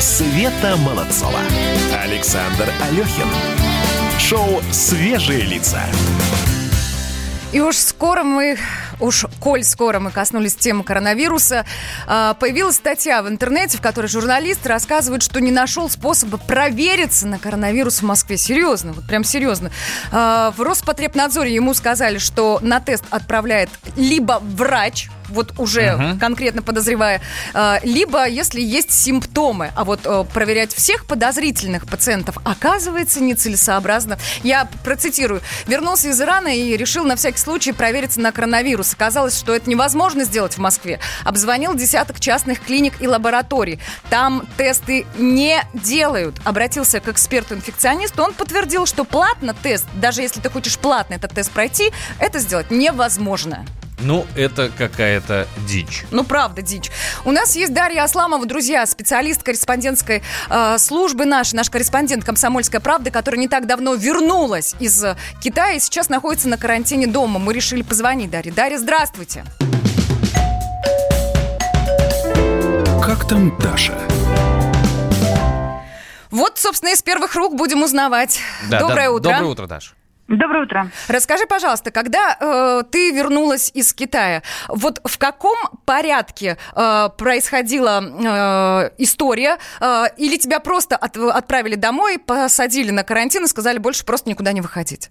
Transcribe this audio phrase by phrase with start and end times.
[0.00, 1.38] Света Молодцова.
[2.02, 3.28] Александр Алехин.
[4.18, 5.82] Шоу «Свежие лица».
[7.52, 8.58] И уж скоро мы,
[8.98, 11.64] уж коль скоро мы коснулись темы коронавируса,
[12.08, 17.38] а, появилась статья в интернете, в которой журналист рассказывает, что не нашел способа провериться на
[17.38, 18.36] коронавирус в Москве.
[18.38, 19.70] Серьезно, вот прям серьезно.
[20.10, 26.18] А, в Роспотребнадзоре ему сказали, что на тест отправляет либо врач, вот уже угу.
[26.18, 27.20] конкретно подозревая,
[27.52, 34.18] а, либо если есть симптомы, а вот э, проверять всех подозрительных пациентов оказывается нецелесообразно.
[34.42, 35.40] Я процитирую.
[35.66, 38.92] Вернулся из Ирана и решил на всякий случай провериться на коронавирус.
[38.94, 41.00] Оказалось, что это невозможно сделать в Москве.
[41.24, 43.78] Обзвонил десяток частных клиник и лабораторий.
[44.10, 46.36] Там тесты не делают.
[46.44, 48.22] Обратился к эксперту-инфекционисту.
[48.22, 52.70] Он подтвердил, что платно тест, даже если ты хочешь платно этот тест пройти, это сделать
[52.70, 53.64] невозможно.
[54.00, 56.04] Ну, это какая-то дичь.
[56.10, 56.90] Ну, правда, дичь.
[57.24, 63.10] У нас есть Дарья Асламова, друзья, специалист корреспондентской э, службы нашей, наш корреспондент «Комсомольская правда»,
[63.10, 65.04] которая не так давно вернулась из
[65.40, 67.38] Китая и сейчас находится на карантине дома.
[67.38, 68.52] Мы решили позвонить Дарье.
[68.52, 69.44] Дарья, здравствуйте.
[73.02, 73.98] Как там Даша?
[76.30, 78.40] Вот, собственно, из первых рук будем узнавать.
[78.68, 79.30] Да, Доброе да, утро.
[79.30, 79.92] Доброе утро, Даша.
[80.26, 80.86] Доброе утро.
[81.08, 88.90] Расскажи, пожалуйста, когда э, ты вернулась из Китая, вот в каком порядке э, происходила э,
[88.96, 94.30] история, э, или тебя просто от, отправили домой, посадили на карантин и сказали больше просто
[94.30, 95.10] никуда не выходить?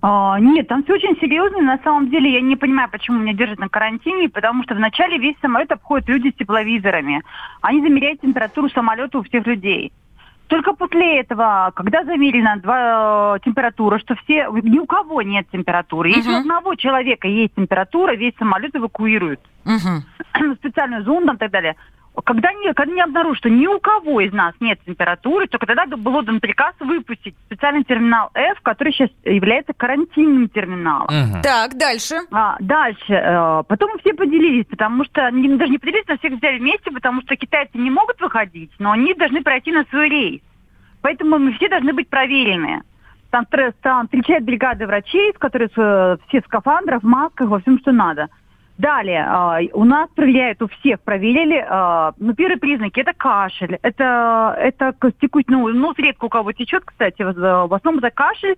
[0.00, 1.60] А, нет, там все очень серьезно.
[1.60, 5.36] На самом деле я не понимаю, почему меня держат на карантине, потому что вначале весь
[5.40, 7.22] самолет обходят люди с тепловизорами.
[7.60, 9.92] Они замеряют температуру самолета у всех людей.
[10.48, 16.10] Только после этого, когда замерена два, э, температура, что все, ни у кого нет температуры.
[16.10, 16.36] Если uh-huh.
[16.36, 19.40] у одного человека есть температура, весь самолет эвакуируют.
[19.64, 20.54] Uh-huh.
[20.56, 21.76] Специальную зону и так далее.
[22.22, 25.84] Когда не, когда не обнаружат, что ни у кого из нас нет температуры, только тогда
[25.86, 31.06] был дан приказ выпустить специальный терминал F, который сейчас является карантинным терминалом.
[31.06, 31.42] Угу.
[31.42, 32.16] Так, дальше.
[32.30, 33.12] А, дальше.
[33.12, 37.20] Э, потом все поделились, потому что они даже не поделились, на всех взяли вместе, потому
[37.22, 40.40] что китайцы не могут выходить, но они должны пройти на свой рейс.
[41.02, 42.82] Поэтому мы все должны быть проверены.
[43.30, 43.44] Там,
[43.82, 48.28] там встречает бригада врачей, которые э, все в скафандрах, в масках, во всем, что надо.
[48.76, 54.56] Далее, э, у нас проверяют, у всех проверили, э, ну, первые признаки, это кашель, это,
[54.58, 58.56] это текуть, ну, нос редко у кого течет, кстати, в, основном это кашель,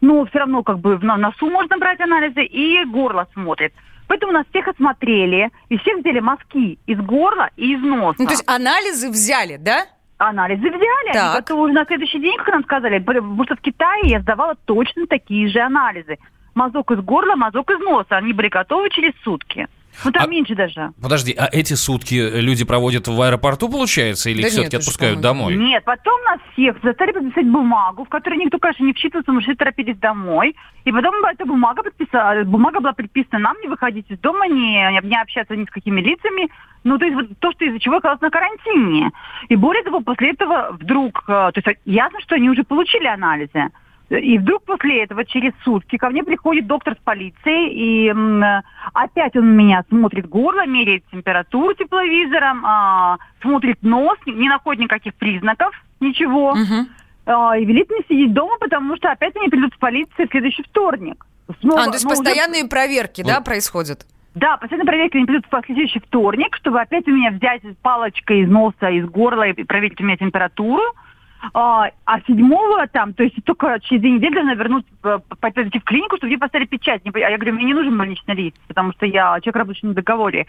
[0.00, 3.72] но все равно как бы на носу можно брать анализы, и горло смотрит.
[4.06, 8.20] Поэтому нас всех осмотрели, и всех взяли мазки из горла и из носа.
[8.20, 9.86] Ну, то есть анализы взяли, да?
[10.18, 11.22] Анализы взяли, так.
[11.22, 14.54] они готовы уже на следующий день, как нам сказали, потому что в Китае я сдавала
[14.64, 16.18] точно такие же анализы
[16.56, 18.16] мазок из горла, мазок из носа.
[18.16, 19.68] Они были готовы через сутки.
[20.04, 20.92] Ну, там а, меньше даже.
[21.00, 25.56] Подожди, а эти сутки люди проводят в аэропорту, получается, или да все-таки отпускают домой?
[25.56, 29.54] Нет, потом нас всех заставили подписать бумагу, в которой никто, конечно, не вчитывался, что все
[29.54, 30.54] торопились домой.
[30.84, 35.20] И потом эта бумага подписала, бумага была предписана нам не выходить из дома, не, не
[35.20, 36.50] общаться ни с какими лицами.
[36.84, 39.10] Ну, то есть вот то, что из-за чего оказалось на карантине.
[39.48, 43.70] И более того, после этого вдруг, э, то есть ясно, что они уже получили анализы.
[44.08, 48.42] И вдруг после этого, через сутки, ко мне приходит доктор с полицией, и м,
[48.92, 55.74] опять он меня смотрит горло, меряет температуру тепловизором, а, смотрит нос, не находит никаких признаков,
[55.98, 56.50] ничего.
[56.50, 56.86] Угу.
[57.26, 60.62] А, и велит мне сидеть дома, потому что опять они придут в полицию в следующий
[60.62, 61.26] вторник.
[61.60, 62.70] Снова, а, то есть постоянные уже...
[62.70, 64.06] проверки, да, происходят?
[64.36, 68.48] Да, постоянные проверки они придут в следующий вторник, чтобы опять у меня взять палочкой из
[68.48, 70.82] носа, из горла и проверить у меня температуру.
[71.52, 75.84] А, а седьмого там, то есть только через две недели должна вернуться, э, пойти в
[75.84, 77.02] клинику, чтобы мне поставили печать.
[77.04, 80.46] А я говорю, мне не нужен больничный лист, потому что я человек, работающий на договоре.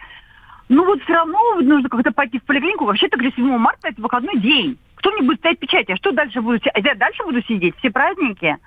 [0.70, 2.86] Ну вот все равно нужно как-то пойти в поликлинику.
[2.86, 4.78] Вообще-то говорю, 7 марта это выходной день.
[4.96, 5.88] Кто мне будет ставить печать?
[5.88, 6.60] Я что дальше буду?
[6.76, 7.76] Я дальше буду сидеть?
[7.78, 8.58] Все праздники?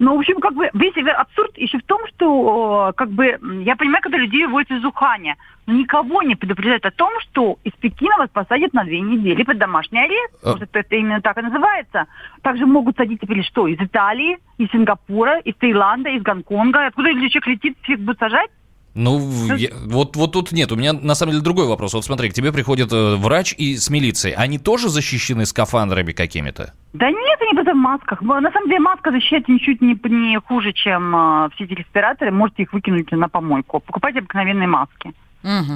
[0.00, 4.02] Ну, в общем, как бы весь абсурд еще в том, что как бы я понимаю,
[4.02, 8.30] когда людей выводят из Уханя, но никого не предупреждают о том, что из Пекина вас
[8.30, 10.34] посадят на две недели под домашний арест.
[10.42, 10.52] А...
[10.52, 12.06] Может, это именно так и называется.
[12.40, 13.66] Также могут садить теперь что?
[13.66, 16.86] Из Италии, из Сингапура, из Таиланда, из Гонконга.
[16.86, 18.50] Откуда человек летит, всех будут сажать?
[18.94, 20.72] Ну, я, вот, вот тут нет.
[20.72, 21.94] У меня на самом деле другой вопрос.
[21.94, 24.34] Вот смотри, к тебе приходит э, врач и с милицией.
[24.34, 26.74] Они тоже защищены скафандрами какими-то?
[26.92, 28.20] Да нет, они просто в масках.
[28.20, 32.32] На самом деле маска защищает ничуть не, не хуже, чем э, все эти респираторы.
[32.32, 33.78] Можете их выкинуть на помойку.
[33.78, 35.12] Покупайте обыкновенные маски.
[35.42, 35.72] Угу.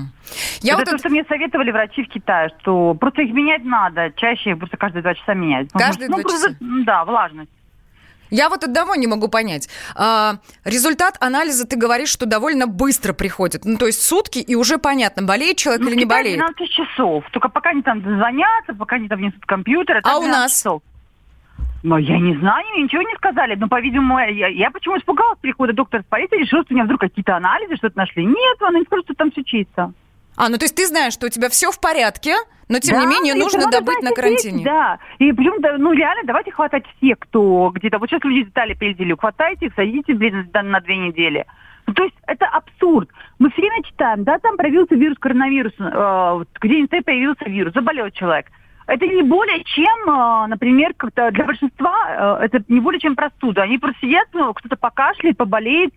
[0.62, 0.98] Я это вот то, это...
[0.98, 4.12] что мне советовали врачи в Китае, что просто их менять надо.
[4.16, 5.68] Чаще их просто каждые два часа менять.
[5.72, 6.58] Каждые ну, два просто, часа?
[6.84, 7.50] Да, влажность.
[8.34, 9.68] Я вот одного не могу понять.
[9.94, 13.64] А, результат анализа, ты говоришь, что довольно быстро приходит.
[13.64, 16.38] Ну, то есть сутки, и уже понятно, болеет человек ну, или не болеет.
[16.38, 17.24] 12 часов.
[17.30, 20.00] Только пока они там звонятся, пока они там внесут компьютер.
[20.02, 20.50] А у нас?
[20.50, 20.82] Часов.
[21.84, 23.54] Но я не знаю, мне ничего не сказали.
[23.54, 27.02] Но, по-видимому, я, я почему испугалась прихода доктора с полиции, решила, что у меня вдруг
[27.02, 28.24] какие-то анализы, что-то нашли.
[28.24, 29.92] Нет, он не скажет, что там все чисто.
[30.36, 32.34] А, ну то есть ты знаешь, что у тебя все в порядке,
[32.68, 34.62] но тем да, не менее нужно добыть на карантине.
[34.62, 38.74] Есть, да, и причем, ну реально, давайте хватать всех, кто где-то, вот сейчас люди Италии
[38.74, 41.46] прилетели, хватайте их, садите, блин, на две недели.
[41.86, 43.10] Ну, то есть это абсурд.
[43.38, 48.46] Мы все время читаем, да, там проявился вирус коронавируса, э, где-нибудь появился вирус, заболел человек.
[48.86, 53.62] Это не более чем, э, например, как-то для большинства э, это не более чем простуда.
[53.62, 55.92] Они просто сидят, ну, кто-то покашляет, поболеет,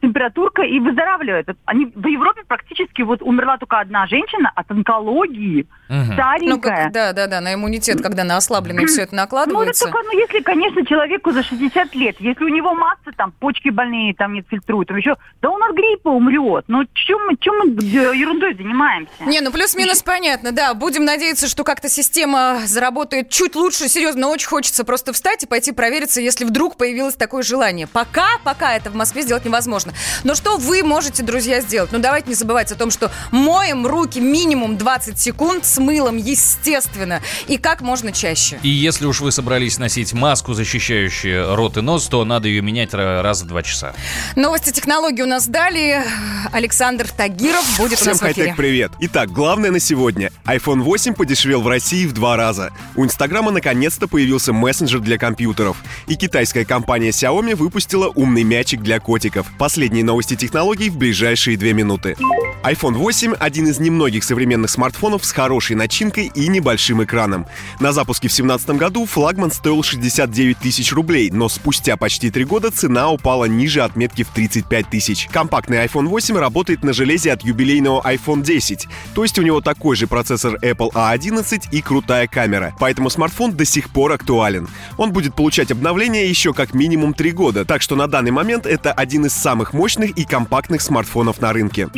[0.00, 1.48] температурка и выздоравливает.
[1.64, 6.12] Они, в Европе практически вот умерла только одна женщина от онкологии, угу.
[6.12, 6.48] старенькая.
[6.48, 9.84] Ну, как, да, да, да, на иммунитет, когда на ослабленный все это накладывается.
[9.84, 13.32] Ну, это только, ну, если, конечно, человеку за 60 лет, если у него масса, там,
[13.32, 16.64] почки больные, там, не фильтруют, там еще, да он от гриппа умрет.
[16.68, 19.12] Ну, чем мы, чем мы ерундой занимаемся?
[19.20, 20.74] Не, ну, плюс-минус понятно, да.
[20.74, 25.46] Будем надеяться, что как-то система заработает чуть лучше, серьезно, но очень хочется просто встать и
[25.46, 27.86] пойти провериться, если вдруг появилось такое желание.
[27.86, 29.92] Пока, пока это в Москве сделать невозможно невозможно.
[30.24, 31.92] Но что вы можете, друзья, сделать?
[31.92, 37.20] Ну, давайте не забывать о том, что моем руки минимум 20 секунд с мылом, естественно,
[37.46, 38.58] и как можно чаще.
[38.62, 42.94] И если уж вы собрались носить маску, защищающую рот и нос, то надо ее менять
[42.94, 43.94] раз в два часа.
[44.36, 46.04] Новости технологий у нас далее.
[46.52, 48.54] Александр Тагиров будет Всем у нас в эфире.
[48.56, 48.92] привет.
[49.00, 50.30] Итак, главное на сегодня.
[50.44, 52.70] iPhone 8 подешевел в России в два раза.
[52.96, 55.76] У Инстаграма наконец-то появился мессенджер для компьютеров.
[56.06, 59.46] И китайская компания Xiaomi выпустила умный мячик для котиков.
[59.58, 62.16] Последние новости технологий в ближайшие две минуты.
[62.62, 67.46] iPhone 8— один из немногих современных смартфонов с хорошей начинкой и небольшим экраном.
[67.80, 72.70] На запуске в 2017 году флагман стоил 69 тысяч рублей, но спустя почти три года
[72.70, 75.28] цена упала ниже отметки в 35 тысяч.
[75.30, 79.96] Компактный iPhone 8 работает на железе от юбилейного iPhone 10, то есть у него такой
[79.96, 84.68] же процессор Apple A11 и крутая камера, поэтому смартфон до сих пор актуален.
[84.96, 88.92] Он будет получать обновления еще как минимум три года, так что на данный момент это
[88.92, 91.88] один из самых мощных и компактных смартфонов на рынке.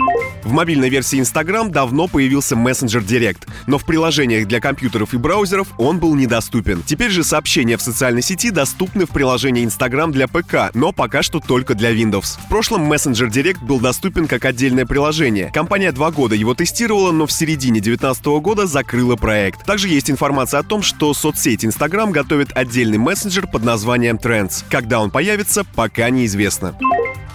[0.42, 5.68] В мобильной версии Instagram давно появился мессенджер Direct, но в приложениях для компьютеров и браузеров
[5.78, 6.82] он был недоступен.
[6.84, 11.40] Теперь же сообщения в социальной сети доступны в приложении Instagram для ПК, но пока что
[11.40, 12.38] только для Windows.
[12.44, 15.50] В прошлом мессенджер Direct был доступен как отдельное приложение.
[15.52, 19.64] Компания два года его тестировала, но в середине 2019 года закрыла проект.
[19.64, 24.64] Также есть информация о том, что соцсеть Instagram готовит отдельный мессенджер под названием Trends.
[24.68, 26.76] Когда он появится, пока неизвестно.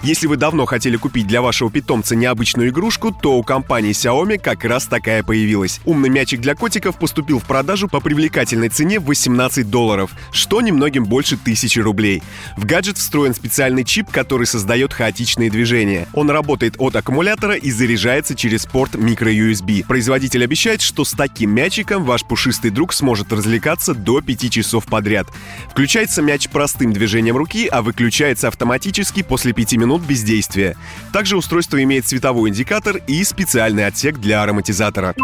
[0.05, 4.63] Если вы давно хотели купить для вашего питомца необычную игрушку, то у компании Xiaomi как
[4.63, 5.81] раз такая появилась.
[5.83, 11.37] Умный мячик для котиков поступил в продажу по привлекательной цене 18 долларов, что немногим больше
[11.37, 12.21] тысячи рублей.
[12.55, 16.07] В гаджет встроен специальный чип, который создает хаотичные движения.
[16.13, 19.87] Он работает от аккумулятора и заряжается через порт microUSB.
[19.87, 25.25] Производитель обещает, что с таким мячиком ваш пушистый друг сможет развлекаться до 5 часов подряд.
[25.71, 30.75] Включается мяч простым движением руки, а выключается автоматически после 5 минут минут бездействия.
[31.13, 35.15] Также устройство имеет световой индикатор и специальный отсек для ароматизатора.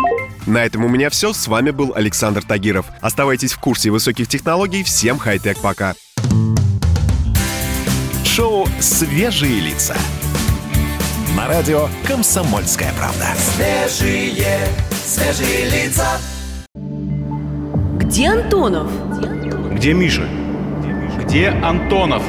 [0.45, 1.33] На этом у меня все.
[1.33, 2.85] С вами был Александр Тагиров.
[3.01, 4.83] Оставайтесь в курсе высоких технологий.
[4.83, 5.94] Всем хай-тек пока.
[8.25, 9.95] Шоу «Свежие лица».
[11.35, 13.27] На радио «Комсомольская правда».
[13.38, 14.57] Свежие,
[15.06, 16.18] свежие лица.
[16.75, 18.90] Где Антонов?
[19.73, 20.28] Где Миша?
[21.19, 22.23] Где Антонов?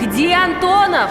[0.00, 1.10] Где Антонов?